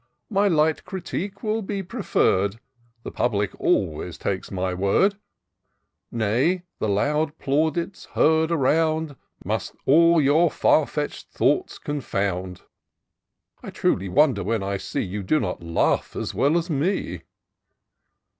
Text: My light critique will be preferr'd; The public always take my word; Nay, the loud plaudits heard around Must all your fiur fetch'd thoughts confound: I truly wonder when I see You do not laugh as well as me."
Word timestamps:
My 0.31 0.47
light 0.47 0.83
critique 0.83 1.43
will 1.43 1.61
be 1.61 1.83
preferr'd; 1.83 2.59
The 3.03 3.11
public 3.11 3.53
always 3.61 4.17
take 4.17 4.51
my 4.51 4.73
word; 4.73 5.19
Nay, 6.11 6.63
the 6.79 6.89
loud 6.89 7.37
plaudits 7.37 8.05
heard 8.15 8.49
around 8.51 9.15
Must 9.45 9.75
all 9.85 10.19
your 10.19 10.49
fiur 10.49 10.87
fetch'd 10.89 11.27
thoughts 11.29 11.77
confound: 11.77 12.63
I 13.61 13.69
truly 13.69 14.09
wonder 14.09 14.43
when 14.43 14.63
I 14.63 14.77
see 14.77 15.03
You 15.03 15.21
do 15.21 15.39
not 15.39 15.61
laugh 15.61 16.15
as 16.15 16.33
well 16.33 16.57
as 16.57 16.67
me." 16.67 17.21